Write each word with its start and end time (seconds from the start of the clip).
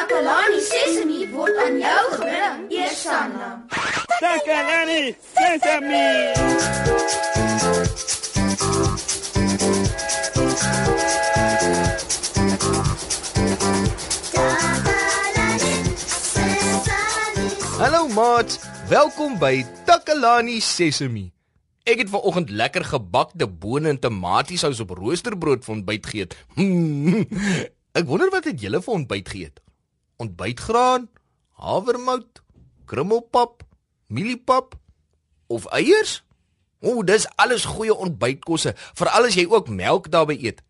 Takalani 0.00 0.60
Sesemi 0.64 1.28
word 1.28 1.56
aan 1.60 1.74
jou 1.76 2.04
gebring, 2.16 2.60
Eersanna. 2.72 3.48
Takalani 4.16 5.12
Sesame. 5.36 6.32
Hallo 17.76 18.08
maat, 18.16 18.56
welkom 18.88 19.36
by 19.36 19.60
Takalani 19.84 20.64
Sesemi. 20.64 21.28
Ek 21.84 22.06
het 22.06 22.08
vanoggend 22.08 22.48
lekker 22.48 22.88
gebakte 22.88 23.44
bone 23.44 23.92
en 23.92 24.00
tomatiesous 24.00 24.80
op 24.80 24.96
roosterbrood 24.96 25.60
vir 25.68 25.76
ontbyt 25.76 26.14
geëet. 26.14 26.38
Ek 28.00 28.06
wonder 28.08 28.32
wat 28.32 28.48
het 28.48 28.64
julle 28.64 28.80
vir 28.80 29.02
ontbyt 29.02 29.28
geëet? 29.28 29.60
Ontbytgraan, 30.20 31.08
havermout, 31.56 32.42
krummelpap, 32.84 33.64
mieliepap 34.12 34.76
of 35.48 35.66
eiers? 35.72 36.20
O, 36.80 37.02
dis 37.04 37.26
alles 37.40 37.64
goeie 37.68 37.94
ontbytkosse, 37.94 38.74
veral 38.96 39.28
as 39.28 39.36
jy 39.36 39.46
ook 39.48 39.68
melk 39.72 40.08
daarbey 40.12 40.38
eet. 40.40 40.62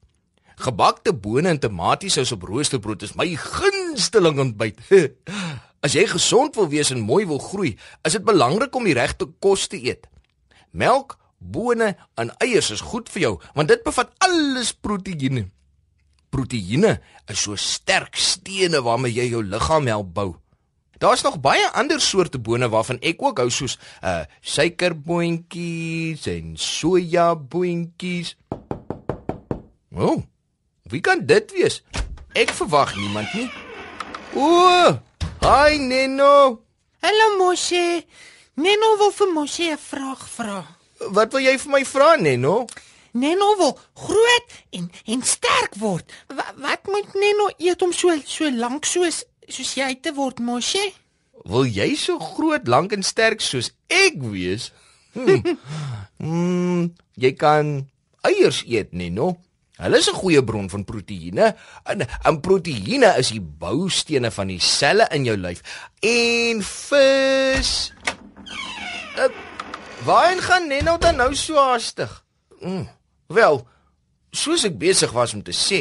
Gebakte 0.61 1.15
bone 1.17 1.49
en 1.49 1.59
tomatiesous 1.59 2.35
op 2.35 2.45
roosterbrood 2.45 3.03
is 3.07 3.15
my 3.17 3.29
gunsteling 3.35 4.41
ontbyt. 4.43 4.83
As 5.85 5.95
jy 5.97 6.03
gesond 6.11 6.59
wil 6.59 6.69
wees 6.69 6.91
en 6.93 7.01
mooi 7.01 7.23
wil 7.25 7.39
groei, 7.41 7.71
is 8.05 8.13
dit 8.13 8.25
belangrik 8.27 8.75
om 8.77 8.85
die 8.85 8.97
regte 8.99 9.31
kos 9.41 9.65
te 9.73 9.79
eet. 9.81 10.05
Melk, 10.77 11.17
bone 11.41 11.95
en 12.21 12.33
eiers 12.45 12.69
is 12.75 12.85
goed 12.85 13.09
vir 13.09 13.23
jou 13.23 13.33
want 13.57 13.73
dit 13.73 13.81
bevat 13.87 14.13
alles 14.27 14.75
proteïene. 14.77 15.47
Proteïene 16.31 17.01
is 17.31 17.43
so 17.43 17.57
sterk 17.59 18.17
stene 18.17 18.81
waarmee 18.87 19.13
jy 19.13 19.27
jou 19.33 19.43
liggaam 19.43 19.87
help 19.91 20.15
bou. 20.15 20.31
Daar's 21.01 21.23
nog 21.23 21.41
baie 21.41 21.65
ander 21.73 22.01
soorte 22.01 22.39
bone 22.39 22.69
waarvan 22.69 22.99
ek 23.01 23.23
ook 23.25 23.39
hou 23.41 23.49
soos 23.51 23.79
uh 24.05 24.23
suikerboontjies 24.41 26.27
en 26.29 26.57
sojaboontjies. 26.61 28.35
O, 29.91 30.07
oh, 30.07 30.19
wie 30.93 31.01
kan 31.01 31.25
dit 31.27 31.55
wees? 31.57 31.81
Ek 32.37 32.53
verwag 32.55 32.93
niemand 32.97 33.33
nie. 33.35 33.49
O, 34.37 35.01
hi 35.43 35.81
Neno. 35.81 36.61
Hallo 37.03 37.31
Moshe. 37.41 38.05
Neno 38.61 38.93
wil 39.01 39.11
vir 39.17 39.33
Moshe 39.35 39.73
'n 39.73 39.81
vraag 39.81 40.29
vra. 40.37 40.63
Wat 41.17 41.33
wil 41.33 41.41
jy 41.41 41.57
vir 41.59 41.73
my 41.73 41.85
vra 41.85 42.17
Neno? 42.17 42.67
Neno 43.13 43.57
wil 43.57 43.79
groot 43.95 44.57
en 44.71 44.91
en 45.07 45.23
sterk 45.23 45.75
word. 45.79 46.13
Wa, 46.29 46.47
wat 46.57 46.87
moet 46.87 47.15
Neno 47.15 47.51
eet 47.59 47.83
om 47.83 47.93
so 47.93 48.15
so 48.25 48.51
lank 48.51 48.85
soos 48.85 49.25
soos 49.49 49.75
jy 49.75 49.95
te 50.03 50.15
word, 50.15 50.39
Moshe? 50.39 50.93
Wil 51.45 51.67
jy 51.67 51.95
so 51.97 52.21
groot, 52.21 52.69
lank 52.69 52.93
en 52.93 53.03
sterk 53.03 53.41
soos 53.41 53.73
ek 53.89 54.21
wees? 54.23 54.71
Hm. 55.17 55.57
mm, 56.23 56.83
jy 57.19 57.33
kan 57.39 57.79
eiers 58.27 58.63
eet, 58.69 58.93
Neno. 58.93 59.37
Hulle 59.81 59.97
is 59.97 60.11
'n 60.13 60.21
goeie 60.21 60.45
bron 60.45 60.69
van 60.69 60.85
proteïene. 60.85 61.57
En, 61.89 62.05
en 62.05 62.41
proteïene 62.41 63.15
is 63.19 63.33
die 63.33 63.41
boustene 63.41 64.31
van 64.31 64.53
die 64.53 64.61
selle 64.61 65.09
in 65.11 65.25
jou 65.25 65.37
lyf. 65.41 65.63
En 66.05 66.61
vis. 66.63 67.93
Uh, 69.17 69.31
Waarheen 70.05 70.41
gaan 70.41 70.69
Neno 70.69 70.99
dan 70.99 71.17
nou 71.17 71.35
so 71.35 71.57
haastig? 71.57 72.25
Mm, 72.61 72.89
wel, 73.35 73.63
soos 74.35 74.65
ek 74.67 74.79
besig 74.79 75.13
was 75.15 75.35
om 75.35 75.43
te 75.47 75.55
sê, 75.57 75.81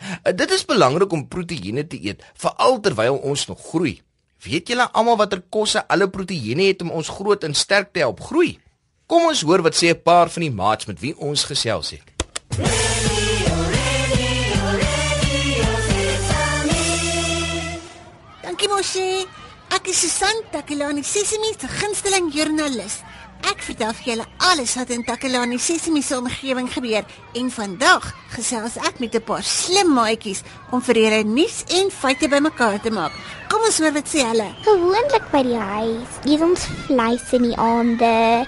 uh, 0.00 0.32
dit 0.32 0.56
is 0.56 0.66
belangrik 0.68 1.12
om 1.12 1.26
proteïene 1.28 1.86
te 1.88 2.00
eet, 2.00 2.24
veral 2.34 2.80
terwyl 2.84 3.20
ons 3.32 3.46
nog 3.48 3.60
groei. 3.72 4.00
Weet 4.44 4.72
julle 4.72 4.86
almal 4.96 5.18
watter 5.20 5.42
kosse 5.52 5.82
alle 5.92 6.08
proteïene 6.08 6.70
het 6.70 6.82
om 6.84 6.92
ons 6.96 7.12
groot 7.12 7.44
en 7.44 7.56
sterk 7.56 7.92
te 7.92 8.04
help 8.04 8.22
groei? 8.24 8.54
Kom 9.10 9.26
ons 9.28 9.42
hoor 9.44 9.60
wat 9.66 9.76
sê 9.76 9.90
'n 9.90 10.02
paar 10.02 10.30
van 10.30 10.42
die 10.42 10.54
maats 10.62 10.86
met 10.86 11.00
wie 11.00 11.14
ons 11.18 11.44
gesels 11.44 11.90
het. 11.90 12.06
Dankie 18.42 18.68
Moshe. 18.68 19.26
Ek 19.70 19.86
is 19.86 20.00
Susan 20.00 20.42
Takelani 20.50 21.02
Sesimi 21.02 21.52
se 21.58 21.68
gunsteling 21.68 22.32
joernalis. 22.34 23.02
Ek 23.50 23.64
vertel 23.66 23.90
vir 23.98 24.06
julle 24.06 24.24
alles 24.46 24.76
wat 24.78 24.90
in 24.94 25.00
Takelani 25.02 25.56
Sesimi 25.58 26.04
se 26.06 26.14
omgewing 26.14 26.68
gebeur 26.70 27.06
en 27.34 27.48
vandag 27.50 28.04
gesels 28.36 28.76
ek 28.78 29.00
met 29.02 29.16
'n 29.16 29.24
paar 29.26 29.42
slim 29.42 29.90
maatjies 29.94 30.42
om 30.70 30.80
vir 30.80 30.96
julle 31.02 31.24
nuus 31.24 31.64
en 31.78 31.90
feite 31.90 32.28
bymekaar 32.28 32.78
te 32.80 32.90
maak. 32.90 33.12
Kom 33.50 33.60
ons 33.66 33.78
hoor 33.78 33.92
wat 33.92 34.06
sê 34.06 34.22
hulle. 34.30 34.54
Gewoonlik 34.62 35.26
by 35.32 35.42
die 35.42 35.58
huis 35.58 36.12
eet 36.24 36.42
ons 36.42 36.68
vleis 36.86 37.32
in 37.32 37.42
die 37.42 37.56
aande 37.56 38.46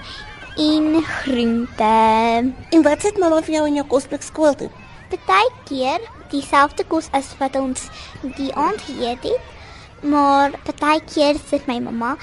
en 0.57 1.03
groente. 1.03 1.95
En 2.71 2.81
wat 2.83 3.01
het 3.03 3.17
mamma 3.17 3.41
vir 3.41 3.55
jou 3.55 3.67
in 3.67 3.75
jou 3.75 3.87
kosblik 3.87 4.23
skool 4.23 4.55
toe? 4.55 4.69
Partykeer 5.25 5.99
dieselfde 6.31 6.83
kos 6.83 7.09
as 7.11 7.35
wat 7.39 7.55
ons 7.55 7.89
die 8.37 8.53
aand 8.55 8.81
geëet 8.81 9.23
het, 9.23 9.52
maar 10.03 10.51
partykeer 10.67 11.39
sit 11.49 11.67
my 11.67 11.79
mamma 11.79 12.15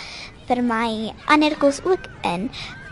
vir 0.48 0.62
my 0.66 1.12
ander 1.26 1.56
kos 1.58 1.80
ook 1.84 2.06
in. 2.26 2.50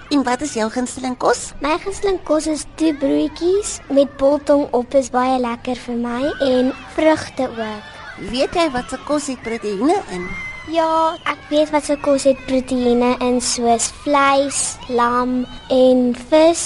En 0.09 0.22
wat 0.25 0.41
is 0.41 0.54
jou 0.56 0.71
gunsteling 0.72 1.19
kos? 1.21 1.53
My 1.60 1.75
gunsteling 1.82 2.22
kos 2.25 2.47
is 2.49 2.65
twee 2.81 2.94
broodjies 2.97 3.78
met 3.93 4.16
biltong 4.16 4.65
op 4.72 4.94
is 4.97 5.10
baie 5.12 5.37
lekker 5.43 5.76
vir 5.76 5.99
my 6.00 6.22
en 6.47 6.72
vrugte 6.97 7.49
ook. 7.50 7.94
Weet 8.32 8.56
jy 8.56 8.65
wat 8.75 8.88
se 8.91 8.99
kos 9.04 9.28
het 9.28 9.43
proteïene 9.44 9.99
in? 10.16 10.25
Ja, 10.72 11.15
ek 11.28 11.44
weet 11.53 11.70
wat 11.72 11.84
se 11.87 11.99
kos 12.00 12.25
het 12.28 12.41
proteïene 12.49 13.15
in 13.25 13.38
soos 13.44 13.93
vleis, 14.03 14.76
lam 14.88 15.44
en 15.72 16.10
vis, 16.32 16.65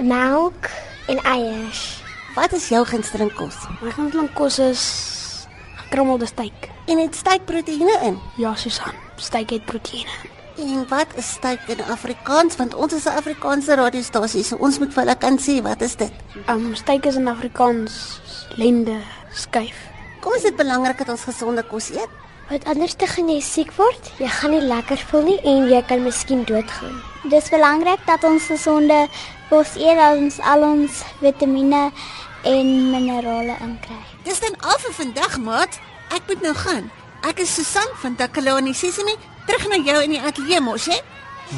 melk 0.00 0.72
en 1.12 1.20
eiers. 1.24 1.84
Wat 2.34 2.52
is 2.56 2.68
jou 2.72 2.84
gunsteling 2.88 3.32
kos? 3.36 3.60
My 3.84 3.92
gunsteling 3.92 4.32
kos 4.38 4.58
is 4.62 4.82
gekrummelde 5.90 6.26
steak. 6.26 6.70
En 6.86 6.98
het 6.98 7.14
steak 7.14 7.44
proteïene 7.44 7.98
in? 8.06 8.18
Ja, 8.38 8.54
Susan, 8.54 8.94
steak 9.16 9.50
het 9.50 9.64
proteïene. 9.66 10.28
En 10.60 10.84
wat 10.88 11.06
is 11.18 11.32
steak 11.34 11.66
in 11.66 11.82
Afrikaans? 11.90 12.56
Want 12.56 12.74
ons 12.74 12.92
is 12.92 13.04
'n 13.04 13.18
Afrikaanse 13.18 13.74
radiostasie, 13.74 14.44
so 14.44 14.56
ons 14.56 14.78
moet 14.78 14.92
vir 14.92 15.02
hulle 15.02 15.18
kan 15.18 15.38
sê 15.38 15.62
wat 15.62 15.80
is 15.80 15.96
dit? 15.96 16.12
Um 16.48 16.74
steak 16.74 17.06
is 17.06 17.14
in 17.14 17.28
Afrikaans 17.28 18.20
lende 18.56 19.00
skyf. 19.32 19.76
Kom 20.20 20.34
is 20.34 20.42
dit 20.42 20.56
belangrik 20.56 20.98
dat 20.98 21.08
ons 21.08 21.24
gesonde 21.24 21.62
kos 21.62 21.90
eet? 21.90 22.08
Wat 22.50 22.64
anders 22.64 22.94
te 22.94 23.06
gaan 23.06 23.28
jy 23.28 23.40
siek 23.40 23.72
word? 23.72 24.12
Jy 24.18 24.28
gaan 24.28 24.50
nie 24.50 24.60
lekker 24.60 24.98
voel 24.98 25.22
nie 25.22 25.40
en 25.40 25.68
jy 25.68 25.82
kan 25.82 26.02
miskien 26.02 26.44
doodgaan. 26.44 27.02
Dis 27.24 27.50
belangrik 27.50 28.06
dat 28.06 28.24
ons 28.24 28.46
gesonde 28.46 29.08
kos 29.48 29.74
eet 29.76 29.96
dat 29.96 30.16
ons 30.16 30.38
al 30.40 30.62
ons 30.62 31.02
vitamiene 31.20 31.90
en 32.42 32.90
minerale 32.90 33.56
inkry. 33.60 33.98
Dis 34.24 34.40
dan 34.40 34.56
al 34.60 34.78
vir 34.78 34.94
vandag, 34.96 35.38
maat. 35.38 35.78
Ek 36.14 36.26
moet 36.28 36.42
nou 36.42 36.54
gaan. 36.56 36.90
Ek 37.28 37.42
is 37.44 37.52
Susan 37.54 37.88
van 38.00 38.16
Takalani 38.16 38.72
Sesimi, 38.74 39.14
terug 39.46 39.68
na 39.68 39.78
jou 39.84 39.98
in 40.04 40.16
die 40.16 40.20
ateljee 40.20 40.60
mos, 40.64 40.88
hè? 40.88 40.98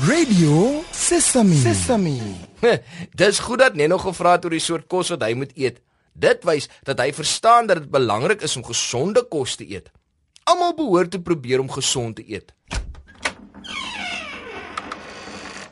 Radio 0.09 0.83
Sesame. 0.91 1.57
Sesame. 1.63 2.17
Dis 3.21 3.39
goed 3.45 3.61
dat 3.63 3.75
Neno 3.79 3.99
gevra 4.01 4.37
het 4.37 4.47
oor 4.49 4.57
die 4.57 4.63
soort 4.63 4.89
kos 4.91 5.13
wat 5.15 5.23
hy 5.27 5.35
moet 5.39 5.53
eet. 5.55 5.83
Dit 6.13 6.45
wys 6.49 6.69
dat 6.85 7.01
hy 7.01 7.11
verstaan 7.15 7.69
dat 7.71 7.83
dit 7.83 7.91
belangrik 7.93 8.43
is 8.45 8.57
om 8.57 8.65
gesonde 8.67 9.25
kos 9.29 9.57
te 9.61 9.69
eet. 9.69 9.91
Almal 10.49 10.75
behoort 10.77 11.13
te 11.15 11.21
probeer 11.23 11.61
om 11.63 11.71
gesond 11.71 12.17
te 12.19 12.25
eet. 12.27 12.51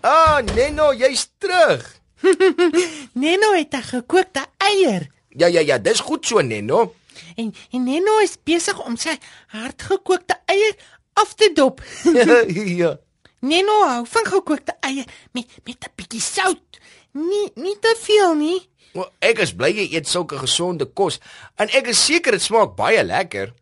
Ah, 0.01 0.41
Neno, 0.55 0.93
jy's 0.97 1.27
terug. 1.39 2.00
Neno 3.23 3.53
het 3.53 3.75
'n 3.75 3.83
gekookte 3.83 4.45
eier 4.59 5.09
Ja 5.29 5.47
ja 5.47 5.61
ja, 5.61 5.79
dis 5.79 6.01
goed 6.01 6.27
so 6.27 6.41
Neno. 6.41 6.95
en 7.37 7.55
en 7.73 7.85
Neno 7.85 8.19
is 8.19 8.37
besig 8.45 8.85
om 8.85 8.97
sy 8.97 9.15
hardgekookte 9.47 10.35
eier 10.47 10.75
af 11.15 11.35
te 11.35 11.51
dop. 11.55 11.83
ja. 12.83 12.99
Neno 13.41 13.87
hou 13.87 14.07
van 14.07 14.27
gekookte 14.27 14.75
eier 14.81 15.05
met 15.33 15.47
met 15.65 15.77
'n 15.85 15.93
bietjie 15.97 16.21
sout. 16.21 16.79
Nie 17.13 17.51
nie 17.55 17.77
te 17.81 17.97
veel 18.01 18.35
nie. 18.35 18.69
Well, 18.93 19.11
ek 19.21 19.39
is 19.39 19.55
bly 19.55 19.71
jy 19.71 19.87
eet 19.95 20.09
sulke 20.09 20.39
gesonde 20.39 20.85
kos 20.85 21.21
en 21.57 21.69
ek 21.69 21.87
is 21.87 22.05
seker 22.07 22.33
dit 22.33 22.43
smaak 22.43 22.75
baie 22.77 23.05
lekker. 23.05 23.53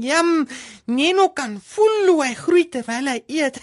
Jam, 0.00 0.48
Neno 0.86 1.28
kan 1.28 1.60
voel 1.64 2.06
hoe 2.06 2.24
hy 2.24 2.34
groei 2.34 2.68
terwyl 2.68 3.06
hy 3.06 3.22
eet. 3.26 3.60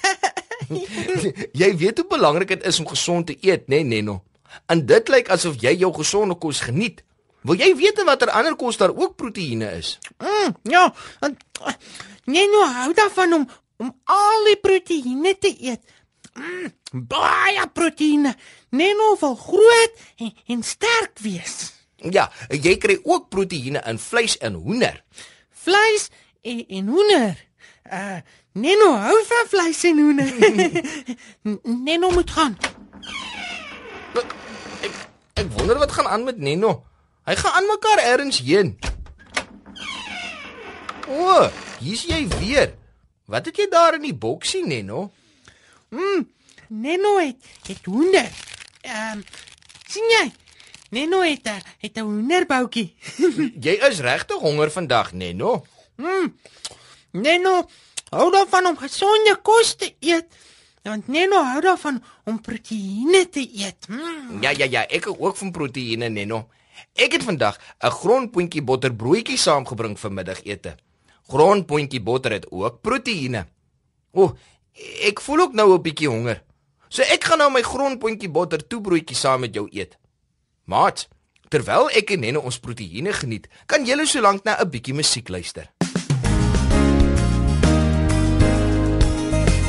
jy 1.61 1.77
weet 1.77 1.97
hoe 1.97 2.07
belangrik 2.07 2.47
dit 2.47 2.65
is 2.65 2.79
om 2.79 2.87
gesond 2.87 3.27
te 3.27 3.37
eet, 3.41 3.67
né, 3.67 3.81
nee, 3.81 3.83
Neno? 3.83 4.21
En 4.65 4.85
dit 4.85 5.09
lyk 5.09 5.29
asof 5.29 5.59
jy 5.61 5.75
jou 5.79 5.91
gesonde 5.93 6.37
kos 6.37 6.63
geniet. 6.65 7.03
Wil 7.45 7.59
jy 7.61 7.75
weet 7.77 8.01
watter 8.07 8.31
ander 8.33 8.55
kos 8.57 8.77
daar 8.77 8.95
ook 8.95 9.15
proteïene 9.15 9.69
is? 9.77 9.97
mm, 10.17 10.55
ja, 10.63 10.93
en, 11.19 11.37
Neno 12.25 12.63
hou 12.65 12.93
daarvan 12.93 13.33
om 13.33 13.49
om 13.77 13.91
al 14.03 14.45
die 14.47 14.57
proteïene 14.63 15.35
te 15.37 15.51
eet. 15.59 15.81
Mm, 16.33 16.71
baie 17.11 17.67
proteïene. 17.73 18.35
Neno 18.75 19.15
wil 19.19 19.35
groot 19.35 19.99
en, 20.17 20.31
en 20.47 20.63
sterk 20.63 21.19
wees. 21.23 21.73
Ja, 21.95 22.29
jy 22.49 22.77
kry 22.79 22.97
ook 23.03 23.29
proteïene 23.33 23.83
in 23.89 23.99
vleis 23.99 24.37
en 24.37 24.57
hoender. 24.59 25.01
Vleis 25.65 26.09
en, 26.41 26.65
en 26.67 26.87
hoender. 26.95 27.37
Uh 27.91 28.17
Neno 28.55 28.93
hou 28.95 29.15
van 29.27 29.47
vleis 29.51 29.81
en 29.83 29.97
hoender. 29.99 30.29
Neno 31.87 32.09
moet 32.15 32.31
gaan. 32.31 32.55
Wonder 35.55 35.77
wat 35.77 35.91
gaan 35.91 36.07
aan 36.07 36.23
met 36.23 36.37
Neno. 36.37 36.85
Hy 37.25 37.35
gaan 37.35 37.51
aan 37.51 37.65
mekaar 37.65 37.97
ergens 38.03 38.41
heen. 38.43 38.75
O, 41.07 41.13
oh, 41.13 41.47
hier's 41.79 42.03
jy 42.03 42.27
weer. 42.39 42.73
Wat 43.25 43.45
het 43.45 43.57
jy 43.57 43.67
daar 43.69 43.97
in 43.97 44.05
die 44.05 44.15
boksie, 44.15 44.65
Neno? 44.65 45.11
Mm, 45.89 46.27
Neno 46.67 47.17
het 47.17 47.37
het 47.67 47.85
hoender. 47.85 48.29
Ehm 48.81 49.17
um, 49.17 49.23
sien 49.87 50.09
jy? 50.17 50.25
Neno 50.89 51.21
het 51.21 51.47
'n 51.47 51.61
het 51.79 51.97
'n 51.97 51.99
hoenderboutjie. 51.99 52.95
jy 53.65 53.75
is 53.89 53.99
regtig 53.99 54.37
honger 54.37 54.71
vandag, 54.71 55.13
Neno. 55.13 55.65
Mm. 55.95 56.37
Neno 57.11 57.69
hou 58.09 58.31
daarvan 58.31 58.65
om 58.65 58.77
gesonde 58.77 59.39
kos 59.41 59.75
te 59.75 59.93
eet. 59.99 60.25
Want 60.85 61.07
Neno 61.09 61.39
hou 61.41 61.61
daarvan 61.65 61.95
om 62.29 62.35
proteïene 62.45 63.23
te 63.33 63.41
eet. 63.41 63.87
Mm. 63.89 64.43
Ja 64.45 64.51
ja 64.53 64.67
ja, 64.69 64.83
ek 64.85 65.07
ook 65.09 65.37
van 65.39 65.51
proteïene, 65.51 66.11
Neno. 66.13 66.45
Ek 66.93 67.15
het 67.17 67.23
vandag 67.23 67.57
'n 67.81 67.89
grondpotjie 67.89 68.61
botterbroodjie 68.61 69.37
saamgebring 69.37 69.97
vir 69.99 70.11
middagete. 70.11 70.75
Grondpotjie 71.27 72.01
botter 72.01 72.31
het 72.31 72.51
ook 72.51 72.81
proteïene. 72.81 73.47
O, 74.11 74.23
oh, 74.23 74.31
ek 75.09 75.21
voel 75.21 75.39
ook 75.39 75.53
nou 75.53 75.73
'n 75.73 75.81
bietjie 75.81 76.09
honger. 76.09 76.43
So 76.87 77.01
ek 77.01 77.23
gaan 77.23 77.37
nou 77.37 77.51
my 77.51 77.61
grondpotjie 77.61 78.29
botter 78.29 78.67
toebroodjie 78.67 79.15
saam 79.15 79.39
met 79.39 79.53
jou 79.53 79.67
eet. 79.71 79.97
Maat, 80.65 81.07
terwyl 81.49 81.89
ek 81.89 82.11
en 82.11 82.19
Neno 82.19 82.39
ons 82.39 82.59
proteïene 82.59 83.13
geniet, 83.13 83.47
kan 83.65 83.85
julle 83.85 84.05
solank 84.05 84.43
na 84.43 84.61
'n 84.61 84.69
bietjie 84.69 84.93
musiek 84.93 85.29
luister. 85.29 85.74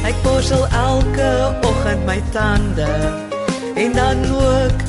Ek 0.06 0.14
borsel 0.22 0.62
elke 0.70 1.30
oggend 1.66 2.04
my 2.06 2.20
tande 2.30 2.86
en 3.74 3.92
dan 3.92 4.20
ook 4.30 4.84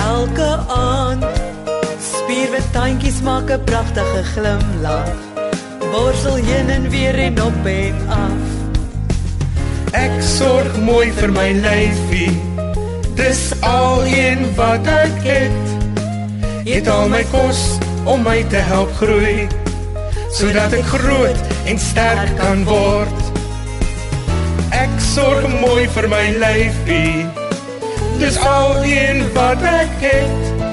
elke 0.00 0.48
aand. 0.72 1.24
Spierwit 2.00 2.64
tandjies 2.72 3.20
maak 3.20 3.52
'n 3.52 3.64
pragtige 3.64 4.22
glimlag. 4.32 5.12
Borsel 5.92 6.34
heen 6.34 6.68
en 6.70 6.88
weer 6.88 7.14
en 7.14 7.42
op 7.42 7.66
en 7.66 7.96
af. 8.08 8.44
Ek 9.92 10.16
sorg 10.38 10.72
mooi 10.80 11.12
vir 11.12 11.32
my 11.32 11.50
lyfie. 11.52 12.40
Dis 13.14 13.52
al 13.60 14.06
een 14.06 14.54
wat 14.56 14.86
ek 14.86 15.18
het. 15.22 15.64
Eet 16.64 16.88
al 16.88 17.08
my 17.08 17.24
kos 17.30 17.76
om 18.04 18.22
my 18.22 18.40
te 18.48 18.62
help 18.72 18.92
groei 18.96 19.48
sodat 20.32 20.72
ek 20.72 20.86
groot 20.96 21.40
en 21.68 21.78
sterk 21.78 22.32
kan 22.40 22.64
word. 22.64 23.21
Sorg 25.12 25.44
mooi 25.60 25.84
vir 25.92 26.06
my 26.08 26.22
lyfie. 26.40 27.26
Dis 28.16 28.38
al 28.48 28.78
een 28.88 29.18
wat 29.34 29.60
ek 29.68 29.90
het. 30.00 30.68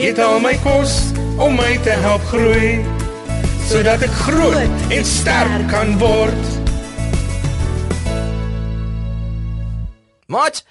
Eet 0.00 0.20
al 0.24 0.38
my 0.40 0.54
kos 0.62 0.94
om 1.36 1.58
my 1.58 1.74
te 1.84 1.92
help 2.00 2.24
groei 2.30 2.78
sodat 3.68 4.00
ek 4.06 4.14
groot 4.22 4.92
en 4.96 5.04
sterk 5.04 5.66
kan 5.68 5.90
word. 6.00 6.46
Maat, 10.32 10.62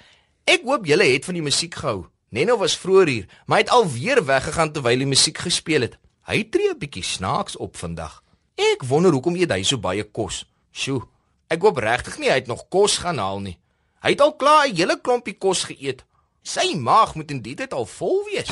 ek 0.50 0.66
hoop 0.66 0.88
julle 0.90 1.06
het 1.06 1.28
van 1.28 1.38
die 1.38 1.44
musiek 1.46 1.78
gehou. 1.78 2.08
Neno 2.34 2.56
was 2.58 2.74
vroeër 2.82 3.12
hier, 3.12 3.28
maar 3.46 3.60
hy 3.60 3.66
het 3.68 3.74
alweer 3.76 4.24
weggegaan 4.26 4.72
terwyl 4.74 5.04
die 5.04 5.12
musiek 5.12 5.38
gespeel 5.46 5.86
het. 5.86 5.94
Hy 6.26 6.42
tree 6.50 6.74
'n 6.74 6.78
bietjie 6.82 7.06
snaaks 7.06 7.54
op 7.56 7.78
vandag. 7.78 8.24
Ek 8.58 8.82
wonder 8.82 9.14
hoekom 9.14 9.38
eet 9.38 9.54
hy 9.54 9.62
so 9.62 9.78
baie 9.78 10.02
kos. 10.02 10.44
Sjoe, 10.74 11.06
ek 11.48 11.62
hoop 11.64 11.80
regtig 11.82 12.18
nie 12.18 12.30
hy 12.30 12.40
het 12.40 12.46
nog 12.50 12.68
kos 12.68 12.98
gaan 13.02 13.18
haal 13.18 13.40
nie. 13.40 13.58
Hy 14.04 14.14
het 14.14 14.20
al 14.20 14.36
klaar 14.36 14.68
'n 14.68 14.76
hele 14.76 15.00
klompie 15.00 15.34
kos 15.34 15.64
geëet. 15.64 16.04
Sy 16.42 16.74
maag 16.76 17.14
moet 17.14 17.30
in 17.30 17.42
die 17.42 17.54
tyd 17.54 17.72
al 17.72 17.86
vol 17.86 18.24
wees. 18.30 18.48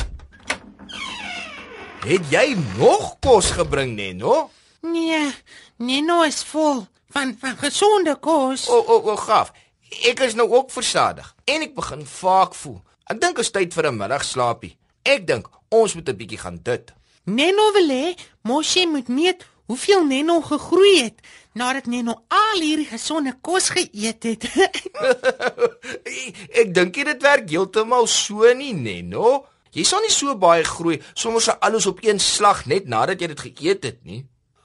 Het 2.07 2.23
jy 2.31 2.57
nog 2.79 3.19
kos 3.21 3.51
gebring, 3.51 3.95
Neno? 3.97 4.51
Nee, 4.81 5.33
Neno 5.77 6.23
is 6.23 6.43
vol 6.45 6.87
van 7.11 7.37
van 7.41 7.57
gesonde 7.57 8.17
kos. 8.21 8.69
O, 8.69 8.79
o, 8.79 9.11
o, 9.11 9.17
gaaf. 9.17 9.53
Ek 10.05 10.21
is 10.21 10.35
nou 10.35 10.49
ook 10.51 10.71
versadig 10.71 11.35
en 11.45 11.63
ek 11.63 11.75
begin 11.75 12.07
vaak 12.07 12.55
voel. 12.55 12.83
Ek 13.07 13.21
dink 13.21 13.39
is 13.39 13.51
tyd 13.51 13.75
vir 13.75 13.87
'n 13.91 13.97
middagslaapie. 13.97 14.77
Ek 15.03 15.27
dink 15.27 15.49
ons 15.69 15.95
moet 15.95 16.09
'n 16.09 16.17
bietjie 16.17 16.39
gaan 16.39 16.61
dit. 16.63 16.93
Neno 17.25 17.73
wil 17.73 17.89
hê 17.89 18.15
Moshi 18.43 18.87
moet 18.87 19.09
meet 19.09 19.47
hoeveel 19.67 20.05
Neno 20.07 20.41
gegroei 20.41 21.03
het 21.03 21.21
nadat 21.57 21.87
Neno 21.87 22.15
al 22.29 22.61
hierdie 22.61 22.89
gesonde 22.91 23.33
kos 23.41 23.71
geëet 23.73 24.23
het. 24.29 24.47
ek 26.61 26.73
dink 26.77 26.99
dit 27.09 27.23
werk 27.25 27.49
heeltemal 27.51 28.09
so 28.11 28.49
nie, 28.55 28.75
Neno. 28.77 29.45
Jy 29.77 29.85
sal 29.85 30.05
nie 30.05 30.13
so 30.13 30.33
baie 30.41 30.65
groei 30.65 31.01
sommer 31.13 31.43
so 31.45 31.57
alles 31.61 31.89
op 31.89 32.01
een 32.05 32.21
slag 32.23 32.65
net 32.71 32.89
nadat 32.89 33.21
jy 33.21 33.33
dit 33.33 33.45
geëet 33.49 33.89
het 33.89 34.01
nie. 34.09 34.23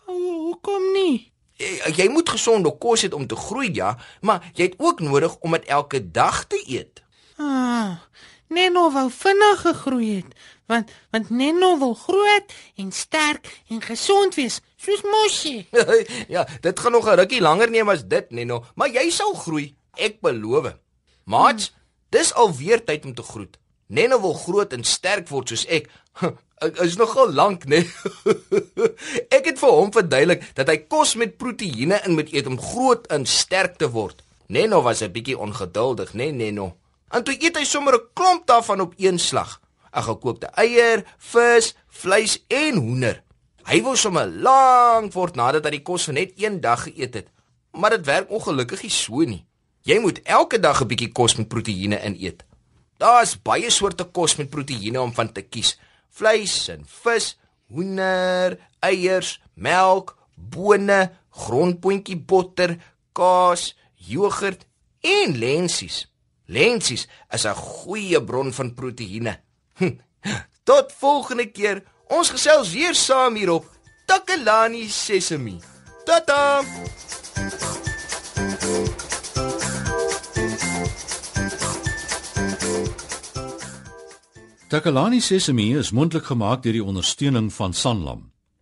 Hoekom 0.07 0.91
nie? 0.95 1.31
Jy, 1.59 1.93
jy 1.97 2.07
moet 2.11 2.29
gesonde 2.31 2.71
kos 2.81 3.05
eet 3.05 3.15
om 3.15 3.27
te 3.27 3.37
groei, 3.39 3.69
ja, 3.75 3.93
maar 4.25 4.43
jy 4.55 4.71
het 4.71 4.79
ook 4.79 5.03
nodig 5.05 5.35
om 5.39 5.55
dit 5.57 5.67
elke 5.71 6.01
dag 6.11 6.43
te 6.49 6.59
eet. 6.65 7.03
Ah, 7.37 8.01
Neno 8.51 8.89
wou 8.91 9.07
vinnig 9.11 9.61
gegroei 9.63 10.09
het, 10.19 10.33
want 10.67 10.91
want 11.11 11.29
Neno 11.29 11.77
wil 11.79 11.93
groot 11.95 12.51
en 12.75 12.91
sterk 12.91 13.47
en 13.71 13.81
gesond 13.81 14.35
wees, 14.35 14.59
soos 14.75 15.01
Moshi. 15.07 15.67
ja, 16.35 16.43
dit 16.61 16.79
gaan 16.79 16.91
nog 16.91 17.07
'n 17.07 17.19
rukkie 17.23 17.41
langer 17.41 17.69
neem 17.69 17.89
as 17.89 18.03
dit, 18.03 18.31
Neno, 18.31 18.65
maar 18.75 18.89
jy 18.89 19.09
sal 19.09 19.33
groei, 19.33 19.75
ek 19.95 20.19
beloof. 20.21 20.73
Maat, 21.23 21.71
hmm. 21.71 21.75
dis 22.09 22.33
alweer 22.33 22.83
tyd 22.83 23.05
om 23.05 23.13
te 23.13 23.23
groet. 23.23 23.57
Neno 23.87 24.21
wil 24.21 24.33
groot 24.33 24.73
en 24.73 24.83
sterk 24.83 25.27
word 25.29 25.51
soos 25.51 25.65
ek. 25.67 25.89
Ek 26.61 26.77
is 26.85 26.95
nogal 26.95 27.31
lank, 27.33 27.65
né? 27.65 27.81
ek 29.37 29.47
het 29.49 29.59
vir 29.59 29.71
hom 29.71 29.91
verduidelik 29.91 30.43
dat 30.55 30.69
hy 30.69 30.77
kos 30.91 31.15
met 31.19 31.37
proteïene 31.41 31.97
in 32.05 32.13
moet 32.13 32.29
eet 32.31 32.47
om 32.47 32.59
groot 32.61 33.07
en 33.11 33.25
sterk 33.25 33.79
te 33.81 33.89
word. 33.91 34.21
Neno 34.47 34.81
was 34.85 35.01
'n 35.01 35.11
bietjie 35.11 35.39
ongeduldig, 35.39 36.13
né, 36.13 36.31
Neno? 36.31 36.80
En 37.11 37.23
toe 37.23 37.35
eet 37.39 37.57
hy 37.57 37.63
sommer 37.63 37.95
'n 37.95 38.07
klomp 38.13 38.47
daarvan 38.47 38.81
op 38.81 38.93
een 38.97 39.19
slag. 39.19 39.61
'n 39.93 40.03
Gekookte 40.03 40.47
eier, 40.55 41.03
vis, 41.17 41.75
vleis 41.87 42.43
en 42.47 42.75
hoender. 42.75 43.23
Hy 43.63 43.81
wou 43.81 43.95
sommer 43.95 44.27
lank 44.27 45.13
word 45.13 45.35
nadat 45.35 45.63
hy 45.63 45.69
die 45.69 45.81
kos 45.81 46.03
vir 46.03 46.13
net 46.13 46.31
een 46.35 46.61
dag 46.61 46.83
geëet 46.83 47.13
het. 47.13 47.27
Maar 47.71 47.89
dit 47.89 48.05
werk 48.05 48.29
ongelukkig 48.29 48.81
nie 48.81 48.91
so 48.91 49.23
nie. 49.23 49.45
Jy 49.81 49.99
moet 49.99 50.21
elke 50.23 50.59
dag 50.59 50.81
'n 50.81 50.87
bietjie 50.87 51.11
kos 51.11 51.35
met 51.35 51.47
proteïene 51.47 52.01
in 52.01 52.15
eet. 52.19 52.43
Daar's 52.97 53.41
baie 53.41 53.69
soorte 53.69 54.03
kos 54.03 54.35
met 54.35 54.49
proteïene 54.49 55.01
om 55.01 55.13
van 55.13 55.31
te 55.31 55.41
kies 55.41 55.77
vleis 56.11 56.67
en 56.69 56.83
vis, 56.85 57.35
hoender, 57.71 58.57
eiers, 58.83 59.39
melk, 59.55 60.15
bone, 60.35 61.11
grondpotjie 61.31 62.17
botter, 62.17 62.75
kaas, 63.15 63.71
jogurt 63.95 64.67
en 65.01 65.37
lensies. 65.39 66.05
Lensies 66.51 67.07
is 67.31 67.45
'n 67.45 67.55
goeie 67.55 68.23
bron 68.23 68.53
van 68.53 68.73
proteïene. 68.73 69.39
Hm. 69.77 69.95
Tot 70.69 70.91
volgende 70.91 71.45
keer. 71.51 71.83
Ons 72.07 72.29
gesels 72.29 72.73
weer 72.73 72.95
saam 72.95 73.35
hierop 73.35 73.65
Takalani 74.05 74.89
Sesemi. 74.89 75.59
Tata. 76.05 76.61
Takalani 84.67 85.21
Sesemi 85.21 85.77
is 85.77 85.91
mondelik 85.91 86.25
gemaak 86.25 86.63
deur 86.63 86.73
die 86.73 86.83
ondersteuning 86.83 87.53
van 87.53 87.73
Sanlam. 87.73 88.30